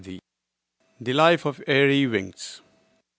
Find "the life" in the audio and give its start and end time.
1.05-1.45